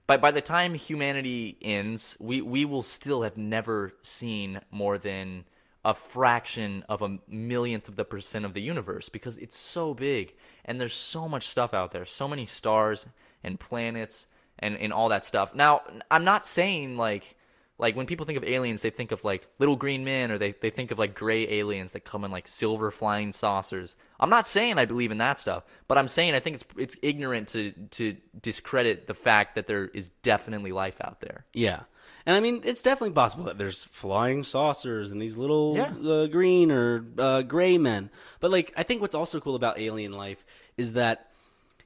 [0.07, 5.45] But by the time humanity ends, we we will still have never seen more than
[5.85, 10.33] a fraction of a millionth of the percent of the universe because it's so big
[10.65, 13.05] and there's so much stuff out there, so many stars
[13.43, 14.27] and planets
[14.59, 15.53] and and all that stuff.
[15.55, 17.35] Now, I'm not saying like
[17.77, 20.51] like when people think of aliens, they think of like little green men or they,
[20.51, 23.95] they think of like gray aliens that come in like silver flying saucers.
[24.19, 26.95] I'm not saying I believe in that stuff, but I'm saying I think it's it's
[27.01, 31.45] ignorant to to discredit the fact that there is definitely life out there.
[31.53, 31.83] Yeah.
[32.25, 35.93] And I mean, it's definitely possible that there's flying saucers and these little Yeah.
[36.11, 38.09] uh, green or uh, gray men.
[38.41, 40.45] But like, I think what's also cool about alien life
[40.77, 41.31] is that,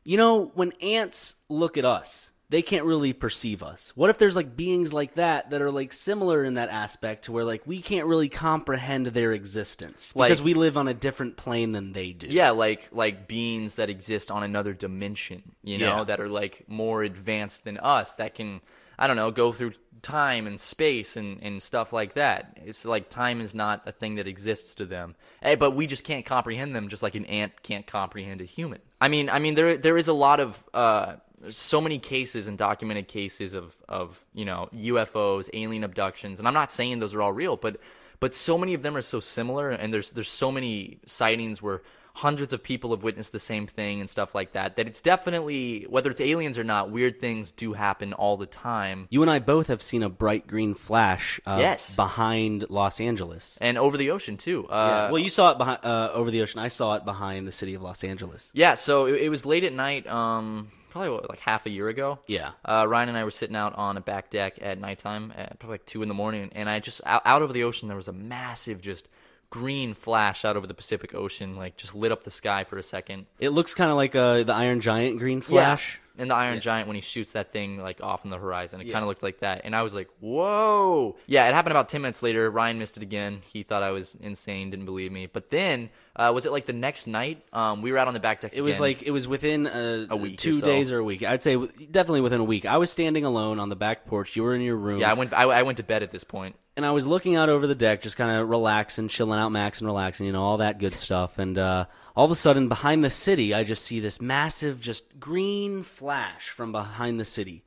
[0.04, 3.92] you know, when ants look at us, they can't really perceive us.
[3.96, 7.32] What if there's like beings like that that are like similar in that aspect to
[7.32, 11.36] where like we can't really comprehend their existence Like- because we live on a different
[11.36, 12.28] plane than they do.
[12.28, 16.04] Yeah, like like beings that exist on another dimension, you know, Yeah.
[16.04, 18.62] that are like more advanced than us that can
[19.00, 22.60] I don't know, go through time and space and, and stuff like that.
[22.64, 25.16] It's like time is not a thing that exists to them.
[25.42, 28.80] Eh, but we just can't comprehend them just like an ant can't comprehend a human.
[29.02, 32.48] I mean I mean there there is a lot of uh there's so many cases
[32.48, 37.14] and documented cases of, of you know UFOs, alien abductions, and I'm not saying those
[37.14, 37.78] are all real, but
[38.20, 41.82] but so many of them are so similar, and there's there's so many sightings where
[42.16, 44.76] hundreds of people have witnessed the same thing and stuff like that.
[44.76, 49.08] That it's definitely whether it's aliens or not, weird things do happen all the time.
[49.10, 51.96] You and I both have seen a bright green flash uh, Yes.
[51.96, 53.58] behind Los Angeles.
[53.60, 54.68] And over the ocean too.
[54.70, 54.76] Yeah.
[54.76, 56.60] Uh, well, you saw it behind, uh, over the ocean.
[56.60, 58.52] I saw it behind the city of Los Angeles.
[58.54, 61.90] Yeah, so it, it was late at night, um, probably what, like half a year
[61.90, 62.20] ago.
[62.28, 62.52] Yeah.
[62.64, 65.74] Uh, Ryan and I were sitting out on a back deck at nighttime, at probably
[65.74, 68.08] like two in the morning, and I just out, out over the ocean there was
[68.08, 69.08] a massive just
[69.50, 72.84] green flash out over the Pacific Ocean, like just lit up the sky for a
[72.84, 73.26] second.
[73.40, 76.00] It looks kind of like uh, the Iron Giant green flash.
[76.16, 76.22] Yeah.
[76.22, 78.92] And the Iron Giant when he shoots that thing like off in the horizon, it
[78.92, 82.02] kind of looked like that, and I was like, "Whoa!" Yeah, it happened about ten
[82.02, 82.50] minutes later.
[82.52, 83.42] Ryan missed it again.
[83.52, 85.26] He thought I was insane, didn't believe me.
[85.26, 87.44] But then, uh, was it like the next night?
[87.52, 88.52] Um, we were out on the back deck.
[88.54, 90.66] It was like it was within uh, A week or two so.
[90.66, 91.24] days or a week.
[91.24, 92.66] I'd say definitely within a week.
[92.66, 94.36] I was standing alone on the back porch.
[94.36, 95.00] You were in your room.
[95.00, 95.10] yeah.
[95.10, 95.34] I went.
[95.34, 96.56] I, I went to bed at this point.
[96.78, 99.80] and I was looking out over the deck, just kind of relaxing, chilling out, max
[99.80, 101.38] and relaxing, you know, all that good stuff.
[101.40, 105.20] And uh, all of a sudden, behind the city, I just see this massive, just
[105.20, 107.64] green flash from behind the city.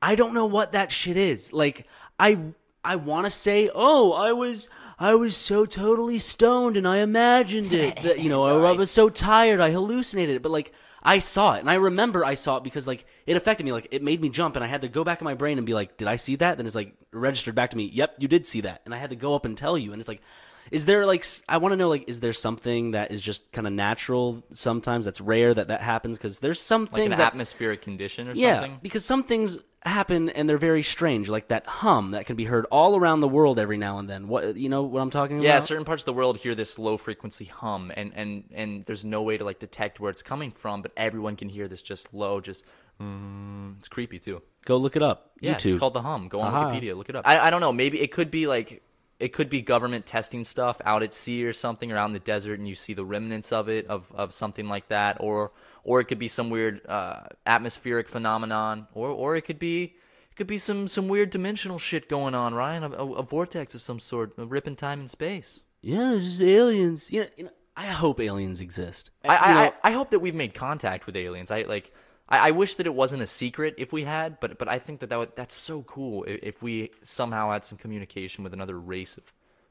[0.00, 1.52] I don't know what that shit is.
[1.52, 1.86] Like,
[2.18, 2.38] I
[2.84, 4.68] I want to say, oh, I was.
[4.98, 7.98] I was so totally stoned and I imagined it.
[8.04, 10.42] That, you know, I, I was so tired, I hallucinated it.
[10.42, 10.70] But like,
[11.02, 13.72] I saw it, and I remember I saw it because like it affected me.
[13.72, 15.66] Like it made me jump, and I had to go back in my brain and
[15.66, 17.90] be like, "Did I see that?" Then it's like registered back to me.
[17.92, 19.92] Yep, you did see that, and I had to go up and tell you.
[19.92, 20.22] And it's like,
[20.70, 23.66] is there like I want to know like is there something that is just kind
[23.66, 27.32] of natural sometimes that's rare that that happens because there's some Like things an that
[27.32, 28.78] atmospheric condition or yeah something.
[28.82, 32.64] because some things happen and they're very strange like that hum that can be heard
[32.70, 34.28] all around the world every now and then.
[34.28, 35.54] What you know what I'm talking Yeah, about?
[35.54, 39.04] Yeah, certain parts of the world hear this low frequency hum, and and and there's
[39.04, 42.14] no way to like detect where it's coming from, but everyone can hear this just
[42.14, 42.64] low, just.
[43.00, 44.42] Mm, it's creepy too.
[44.64, 45.32] Go look it up.
[45.40, 45.66] Yeah, YouTube.
[45.72, 46.28] it's called the hum.
[46.28, 46.70] Go on Aha.
[46.70, 47.26] Wikipedia, look it up.
[47.26, 47.72] I, I don't know.
[47.72, 48.82] Maybe it could be like
[49.22, 52.18] it could be government testing stuff out at sea or something, or out in the
[52.18, 55.52] desert, and you see the remnants of it, of, of something like that, or
[55.84, 59.94] or it could be some weird uh, atmospheric phenomenon, or or it could be
[60.28, 63.76] it could be some some weird dimensional shit going on, Ryan, a, a, a vortex
[63.76, 65.60] of some sort, a ripping time and space.
[65.80, 67.12] Yeah, just aliens.
[67.12, 69.10] You know, you know, I hope aliens exist.
[69.24, 71.52] I, I, I, I hope that we've made contact with aliens.
[71.52, 71.92] I like.
[72.32, 75.00] I, I wish that it wasn't a secret if we had, but but I think
[75.00, 78.78] that, that would, that's so cool if, if we somehow had some communication with another
[78.78, 79.24] race of,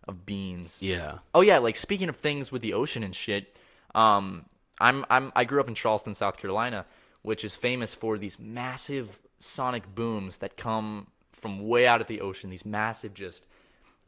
[0.08, 0.78] of beings.
[0.80, 1.18] yeah.
[1.34, 3.54] Oh yeah, like speaking of things with the ocean and shit.
[3.96, 4.46] Um,
[4.80, 6.86] I'm I'm I grew up in Charleston, South Carolina,
[7.24, 12.22] which is famous for these massive sonic booms that come from way out of the
[12.22, 12.52] ocean.
[12.52, 13.44] These massive, just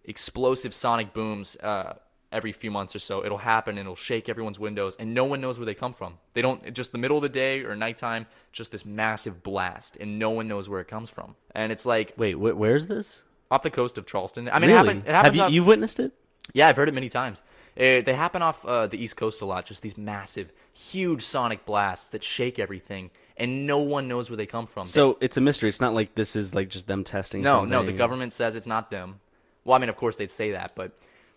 [0.05, 1.55] explosive sonic booms.
[1.57, 1.95] Uh,
[2.33, 5.39] every few months or so, it'll happen and it'll shake everyone's windows, and no one
[5.39, 6.15] knows where they come from.
[6.33, 10.19] They don't just the middle of the day or nighttime, just this massive blast, and
[10.19, 11.35] no one knows where it comes from.
[11.55, 13.23] And it's like Wait, wh- where's this?
[13.51, 14.49] off the coast of Charleston.
[14.49, 14.79] I mean, really?
[14.79, 15.25] it, happen, it happens.
[15.25, 16.11] Have you off- you've witnessed it?
[16.53, 17.41] yeah, I've heard it many times.
[17.75, 19.65] Uh, they happen off uh, the East Coast a lot.
[19.65, 24.45] Just these massive, huge sonic blasts that shake everything, and no one knows where they
[24.45, 24.85] come from.
[24.85, 25.69] So it's a mystery.
[25.69, 27.41] It's not like this is like just them testing.
[27.41, 29.19] They- no, no, the government says it's not them.
[29.65, 30.91] Well, I mean, of course they'd say that, but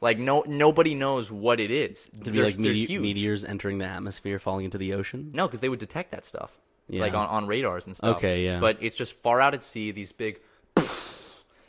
[0.06, 2.08] like no, nobody knows what it is.
[2.20, 5.32] It'd be like mete- meteors entering the atmosphere, falling into the ocean.
[5.34, 6.56] No, because they would detect that stuff,
[6.88, 8.18] like on, on radars and stuff.
[8.18, 8.60] Okay, yeah.
[8.60, 9.90] But it's just far out at sea.
[9.90, 10.38] These big,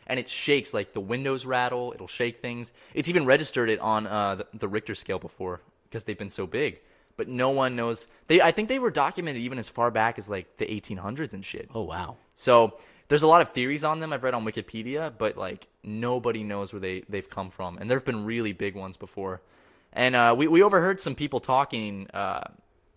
[0.07, 1.93] and it shakes like the windows rattle.
[1.95, 2.71] It'll shake things.
[2.93, 6.45] It's even registered it on uh, the, the Richter scale before because they've been so
[6.45, 6.79] big.
[7.15, 8.05] But no one knows.
[8.27, 11.43] They, I think they were documented even as far back as like the 1800s and
[11.43, 11.71] shit.
[11.73, 12.17] Oh wow.
[12.35, 12.77] So
[13.09, 16.73] there's a lot of theories on them I've read on Wikipedia, but like nobody knows
[16.73, 19.41] where they they've come from, and there have been really big ones before.
[19.93, 22.43] And uh, we we overheard some people talking uh,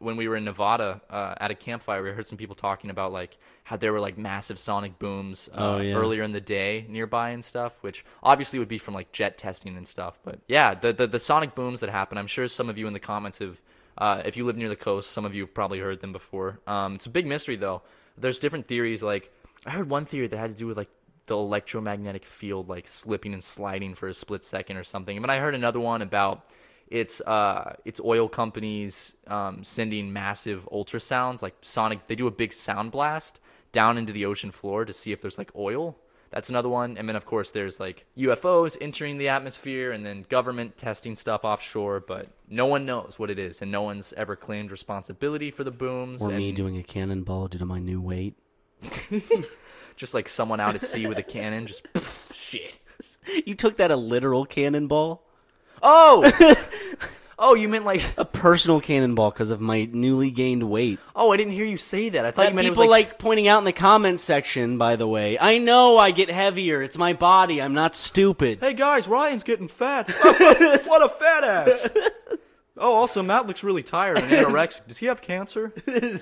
[0.00, 2.02] when we were in Nevada uh, at a campfire.
[2.02, 5.56] We heard some people talking about like how there were like massive sonic booms uh,
[5.76, 5.94] Oh, yeah.
[5.94, 9.76] earlier in the day nearby and stuff, which obviously would be from like jet testing
[9.76, 10.18] and stuff.
[10.24, 12.18] But yeah, the the, the sonic booms that happen.
[12.18, 13.60] I'm sure some of you in the comments have.
[13.98, 16.58] Uh, if you live near the coast, some of you have probably heard them before.
[16.66, 17.82] Um, it's a big mystery, though.
[18.16, 19.02] There's different theories.
[19.02, 19.30] Like
[19.66, 20.90] I heard one theory that had to do with like
[21.26, 25.20] the electromagnetic field, like slipping and sliding for a split second or something.
[25.20, 26.46] But I heard another one about
[26.88, 32.08] it's uh, it's oil companies um, sending massive ultrasounds, like sonic.
[32.08, 33.38] They do a big sound blast
[33.72, 35.96] down into the ocean floor to see if there's like oil.
[36.30, 36.96] That's another one.
[36.96, 41.44] And then of course there's like UFOs entering the atmosphere and then government testing stuff
[41.44, 45.64] offshore, but no one knows what it is and no one's ever claimed responsibility for
[45.64, 46.22] the booms.
[46.22, 48.36] Or and me doing a cannonball due to my new weight.
[49.96, 51.86] just like someone out at sea with a cannon, just
[52.32, 52.76] shit.
[53.46, 55.22] You took that a literal cannonball?
[55.82, 56.56] Oh,
[57.38, 60.98] oh, you meant like A personal cannonball because of my newly gained weight.
[61.14, 62.24] oh, I didn't hear you say that.
[62.24, 64.22] I thought That you meant it people was like, like pointing out in the comments
[64.22, 65.38] section, by the way.
[65.38, 66.82] I know I get heavier.
[66.82, 67.60] It's my body.
[67.62, 68.58] I'm not stupid.
[68.60, 70.10] Hey guys, Ryan's getting fat.
[70.86, 71.88] what a fat ass.
[72.76, 74.86] Oh, also Matt looks really tired and anorexic.
[74.88, 75.72] Does he have cancer?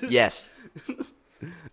[0.09, 0.49] yes.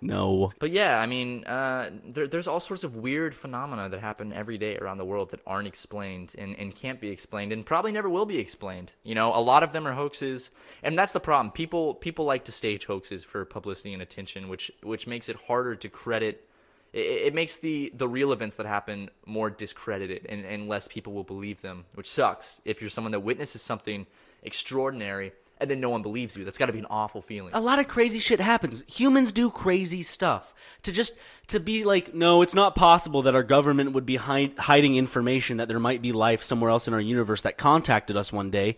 [0.07, 0.51] No.
[0.61, 4.57] But yeah, I mean, uh, there, there's all sorts of weird phenomena that happen every
[4.57, 8.09] day around the world that aren't explained and, and can't be explained and probably never
[8.09, 8.93] will be explained.
[9.03, 10.51] You know, a lot of them are hoaxes,
[10.83, 11.51] and that's the problem.
[11.51, 15.75] People people like to stage hoaxes for publicity and attention, which which makes it harder
[15.75, 16.49] to credit.
[16.93, 21.13] It, it makes the the real events that happen more discredited, and, and less people
[21.13, 22.61] will believe them, which sucks.
[22.65, 24.07] If you're someone that witnesses something
[24.43, 27.53] extraordinary and then no one believes you, that's got to be an awful feeling.
[27.55, 28.83] A lot of crazy shit happens.
[28.87, 30.55] Humans do crazy stuff.
[30.83, 31.15] To just
[31.49, 35.57] to be like, no, it's not possible that our government would be hide, hiding information
[35.57, 38.77] that there might be life somewhere else in our universe that contacted us one day.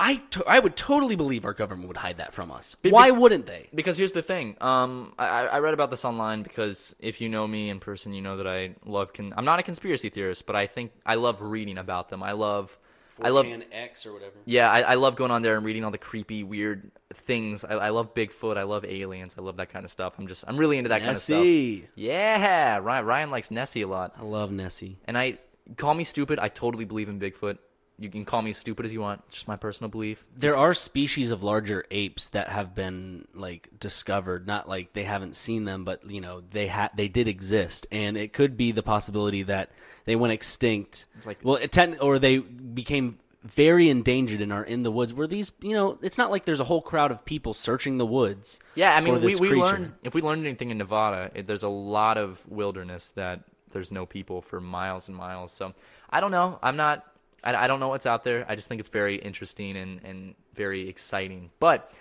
[0.00, 2.76] I, to- I would totally believe our government would hide that from us.
[2.82, 3.68] Be- Why be- wouldn't they?
[3.74, 4.56] Because here's the thing.
[4.60, 8.22] Um, I, I read about this online because if you know me in person, you
[8.22, 9.12] know that I love.
[9.12, 12.22] Con- I'm not a conspiracy theorist, but I think I love reading about them.
[12.22, 12.78] I love.
[13.22, 13.46] I love.
[13.72, 14.34] X or whatever.
[14.44, 17.64] Yeah, I, I love going on there and reading all the creepy, weird things.
[17.64, 18.56] I, I love Bigfoot.
[18.56, 19.34] I love aliens.
[19.38, 20.14] I love that kind of stuff.
[20.18, 20.44] I'm just.
[20.46, 21.38] I'm really into that kind of stuff.
[21.38, 21.88] Nessie.
[21.94, 24.98] Yeah, Ryan, Ryan likes Nessie a lot, I love Nessie.
[25.06, 25.38] and I
[25.76, 26.38] call me stupid.
[26.38, 27.58] I totally believe in Bigfoot.
[28.00, 29.22] You can call me as stupid as you want.
[29.26, 30.24] It's just my personal belief.
[30.36, 35.34] There are species of larger apes that have been like discovered, not like they haven't
[35.36, 38.84] seen them, but you know they had they did exist, and it could be the
[38.84, 39.70] possibility that
[40.04, 41.06] they went extinct.
[41.16, 45.12] It's like- well, it ten- or they became very endangered and are in the woods.
[45.12, 48.06] Where these, you know, it's not like there's a whole crowd of people searching the
[48.06, 48.60] woods.
[48.74, 49.64] Yeah, I mean, we, this we creature.
[49.64, 53.40] learned if we learned anything in Nevada, it, there's a lot of wilderness that
[53.72, 55.52] there's no people for miles and miles.
[55.52, 55.74] So
[56.10, 56.58] I don't know.
[56.62, 57.04] I'm not.
[57.44, 58.44] I, I don't know what's out there.
[58.48, 61.50] I just think it's very interesting and and very exciting.
[61.60, 61.92] But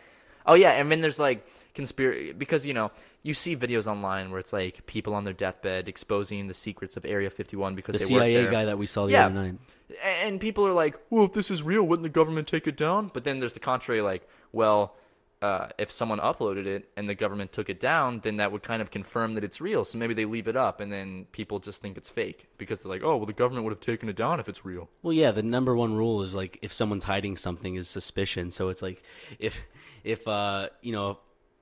[0.45, 2.91] oh yeah, and then there's like conspiracy because you know
[3.23, 7.05] you see videos online where it's like people on their deathbed exposing the secrets of
[7.05, 9.25] Area 51 because the CIA guy that we saw the Yeah.
[9.25, 9.55] other night.
[10.03, 13.09] And people are like, well, if this is real, wouldn't the government take it down?
[13.13, 14.95] But then there's the contrary, like, well,
[15.41, 18.81] uh, if someone uploaded it and the government took it down, then that would kind
[18.81, 19.83] of confirm that it's real.
[19.85, 22.91] So maybe they leave it up, and then people just think it's fake because they're
[22.91, 24.89] like, oh, well, the government would have taken it down if it's real.
[25.03, 28.49] Well, yeah, the number one rule is like if someone's hiding something is suspicion.
[28.51, 29.03] So it's like
[29.37, 29.59] if
[30.03, 31.19] if uh you know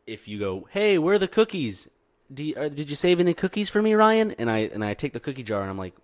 [0.07, 1.89] if you go, hey, where are the cookies?
[2.35, 4.31] You, uh, did you save any cookies for me, Ryan?
[4.31, 5.95] And I and I take the cookie jar and I'm like,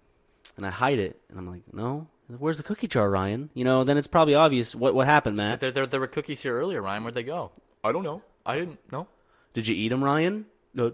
[0.58, 2.08] and I hide it and I'm like, no,
[2.40, 3.50] where's the cookie jar, Ryan?
[3.54, 5.60] You know, then it's probably obvious what what happened, Matt.
[5.60, 7.04] There, there, there were cookies here earlier, Ryan.
[7.04, 7.52] Where'd they go?
[7.84, 8.22] I don't know.
[8.46, 9.08] I didn't know.
[9.54, 10.46] Did you eat them, Ryan?
[10.74, 10.94] No,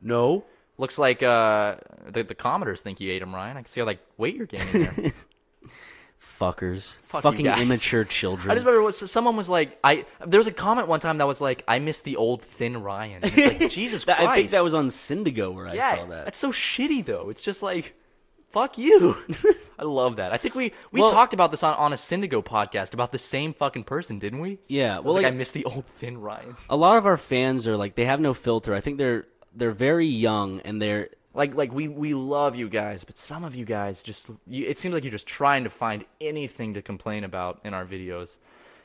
[0.00, 0.44] no.
[0.78, 1.76] Looks like uh,
[2.08, 3.56] the, the commenters think you ate them, Ryan.
[3.56, 5.12] I can see how like weight you're gaining there.
[6.40, 8.50] Fuckers, Fuck fucking immature children.
[8.50, 11.26] I just remember what, someone was like, I there was a comment one time that
[11.26, 13.22] was like, I miss the old thin Ryan.
[13.22, 14.20] And It's like, Jesus Christ.
[14.20, 16.24] I think that was on Syndigo where I saw that.
[16.24, 17.28] That's so shitty though.
[17.28, 17.94] It's just like,
[18.50, 19.16] fuck you.
[19.78, 20.32] I love that.
[20.32, 23.18] I think we we Well- talked about this on, on a Syndigo podcast about the
[23.18, 24.58] same fucking person, didn't we?
[24.68, 26.56] Yeah, I well, like, like- I miss the old thin Ryan.
[26.68, 28.74] a lot of our fans are like they have no filter.
[28.74, 33.04] I think they're they're very young and they're Like like we we love you guys,
[33.04, 36.04] but some of you guys just you, it seems like you're just trying to find
[36.20, 38.38] anything to complain about in our videos.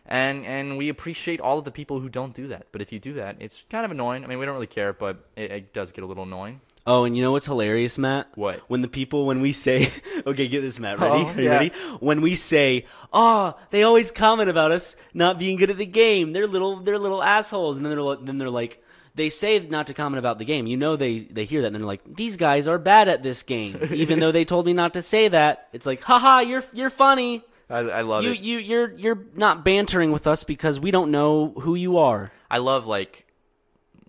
[0.08, 2.68] And and we appreciate all of the people who don't do that.
[2.72, 4.24] But if you do that, it's kind of annoying.
[4.24, 6.62] I mean, we don't really care, but it, it does get a little annoying.
[6.88, 8.28] Oh, and you know what's hilarious, Matt?
[8.36, 8.60] What?
[8.68, 9.92] When the people, when we say,
[10.28, 11.24] okay, get this, Matt, ready?
[11.24, 11.50] Oh, Are you yeah.
[11.50, 11.70] ready?
[12.00, 16.32] When we say, oh, they always comment about us not being good at the game.
[16.32, 17.78] They're little, they're little assholes.
[17.78, 18.84] And then they're, then they're like,
[19.16, 20.68] they say not to comment about the game.
[20.68, 23.42] You know, they, they hear that and they're like, these guys are bad at this
[23.42, 23.80] game.
[23.92, 25.70] Even though they told me not to say that.
[25.74, 27.44] It's like, haha, you're, you're funny.
[27.68, 28.40] I, I love You, it.
[28.42, 32.32] you, you're, you're not bantering with us because we don't know who you are.
[32.52, 33.25] I love like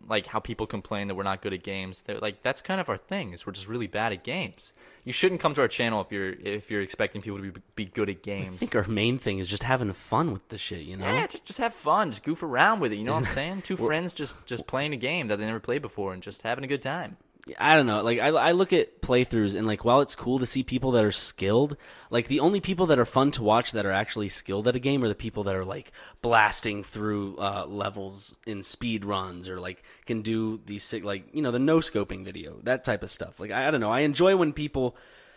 [0.08, 2.02] like how people complain that we're not good at games.
[2.02, 3.32] They're like that's kind of our thing.
[3.32, 4.72] Is we're just really bad at games.
[5.04, 7.84] You shouldn't come to our channel if you're if you're expecting people to be, be
[7.84, 8.54] good at games.
[8.54, 11.06] I think our main thing is just having fun with the shit, you know?
[11.06, 12.96] Yeah, just just have fun, just goof around with it.
[12.96, 13.62] You know what I'm saying?
[13.62, 16.64] Two friends just just playing a game that they never played before and just having
[16.64, 17.16] a good time.
[17.58, 18.02] I don't know.
[18.02, 21.04] Like I, I look at playthroughs and like while it's cool to see people that
[21.04, 21.76] are skilled,
[22.10, 24.80] like the only people that are fun to watch that are actually skilled at a
[24.80, 29.60] game are the people that are like blasting through uh, levels in speed runs or
[29.60, 33.38] like can do these like you know the no scoping video that type of stuff.
[33.38, 33.92] Like I, I don't know.
[33.92, 34.96] I enjoy when people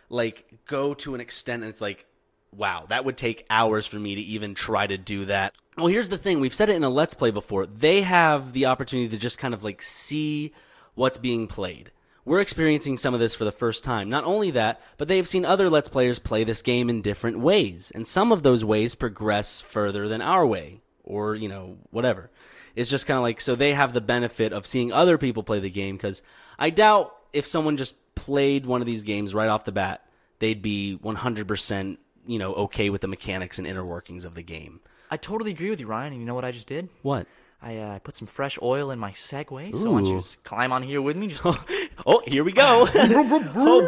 [0.10, 2.08] like go to an extent and it's like
[2.52, 5.54] wow that would take hours for me to even try to do that.
[5.78, 6.40] Well, here's the thing.
[6.40, 7.68] We've said it in a let's play before.
[7.68, 10.54] They have the opportunity to just kind of like see
[10.96, 11.92] what's being played
[12.30, 14.08] we're experiencing some of this for the first time.
[14.08, 17.40] Not only that, but they have seen other Let's Players play this game in different
[17.40, 22.30] ways, and some of those ways progress further than our way, or, you know, whatever.
[22.76, 25.60] It's just kind of like, so they have the benefit of seeing other people play
[25.60, 26.22] the game, because
[26.60, 30.06] I doubt if someone just played one of these games right off the bat,
[30.38, 34.82] they'd be 100%, you know, okay with the mechanics and inner workings of the game.
[35.10, 36.14] I totally agree with you, Ryan.
[36.14, 36.90] And you know what I just did?
[37.02, 37.26] What?
[37.62, 40.72] I uh, put some fresh oil in my Segway, so why don't you just climb
[40.72, 41.28] on here with me?
[41.28, 41.44] Just
[42.06, 42.88] Oh, here we go.
[42.96, 43.88] oh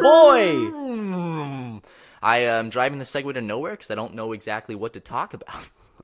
[1.80, 1.80] boy.
[2.22, 5.32] I am driving the Segway to nowhere because I don't know exactly what to talk
[5.34, 5.54] about.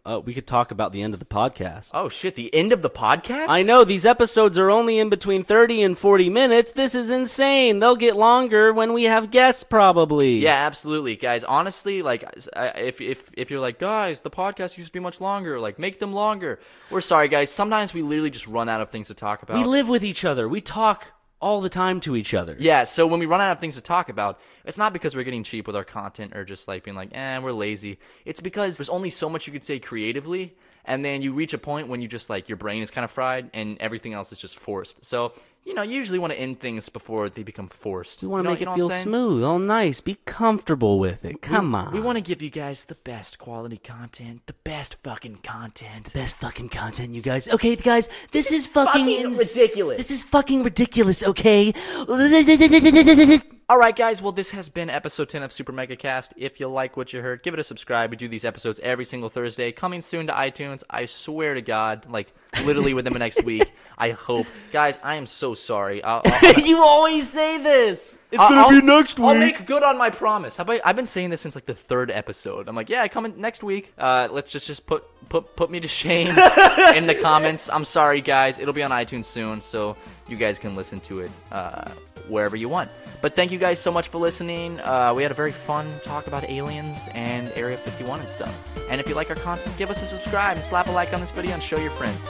[0.08, 1.90] Uh, we could talk about the end of the podcast.
[1.92, 2.34] Oh shit!
[2.34, 3.46] The end of the podcast.
[3.50, 6.72] I know these episodes are only in between 30 and 40 minutes.
[6.72, 7.80] This is insane.
[7.80, 10.38] They'll get longer when we have guests, probably.
[10.38, 11.44] Yeah, absolutely, guys.
[11.44, 12.24] Honestly, like,
[12.56, 15.60] if if if you're like, guys, the podcast used to be much longer.
[15.60, 16.58] Like, make them longer.
[16.90, 17.50] We're sorry, guys.
[17.50, 19.58] Sometimes we literally just run out of things to talk about.
[19.58, 20.48] We live with each other.
[20.48, 21.08] We talk
[21.40, 22.56] all the time to each other.
[22.58, 25.24] Yeah, so when we run out of things to talk about, it's not because we're
[25.24, 27.98] getting cheap with our content or just like being like, eh, we're lazy.
[28.24, 30.56] It's because there's only so much you could say creatively,
[30.88, 33.10] and then you reach a point when you just like your brain is kind of
[33.12, 35.04] fried and everything else is just forced.
[35.04, 35.32] So,
[35.64, 38.22] you know, you usually want to end things before they become forced.
[38.22, 40.00] We want You to know- make it feel smooth, all nice.
[40.00, 41.42] Be comfortable with it.
[41.42, 41.92] Come on.
[41.92, 46.04] We want to give you guys the best quality content, the best fucking content.
[46.06, 47.48] the best fucking content, you guys.
[47.50, 49.98] Okay, guys, this is fucking, fucking ins- ridiculous.
[49.98, 51.22] This is fucking ridiculous.
[51.22, 51.74] Okay.
[53.70, 54.22] All right, guys.
[54.22, 56.32] Well, this has been episode 10 of Super Mega Cast.
[56.38, 58.08] If you like what you heard, give it a subscribe.
[58.10, 59.72] We do these episodes every single Thursday.
[59.72, 60.84] Coming soon to iTunes.
[60.88, 62.32] I swear to God, like
[62.64, 63.70] literally within the next week.
[63.98, 64.98] I hope, guys.
[65.02, 66.02] I am so sorry.
[66.02, 68.18] I'll, I'll, you always say this.
[68.30, 69.28] It's I'll- gonna be next week.
[69.28, 70.56] I'll make good on my promise.
[70.56, 72.68] How about, I've been saying this since like the third episode.
[72.68, 73.92] I'm like, yeah, coming next week.
[73.98, 76.28] Uh, let's just just put put put me to shame
[76.94, 77.68] in the comments.
[77.68, 78.58] I'm sorry, guys.
[78.58, 79.94] It'll be on iTunes soon, so
[80.26, 81.90] you guys can listen to it uh,
[82.28, 82.90] wherever you want.
[83.20, 84.78] But thank you guys so much for listening.
[84.80, 88.88] Uh, we had a very fun talk about aliens and Area 51 and stuff.
[88.90, 91.20] And if you like our content, give us a subscribe and slap a like on
[91.20, 92.20] this video and show your friends.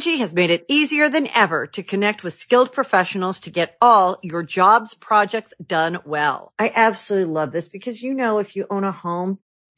[0.00, 4.18] Angi has made it easier than ever to connect with skilled professionals to get all
[4.22, 6.52] your jobs projects done well.
[6.58, 9.40] I absolutely love this because, you know, if you own a home,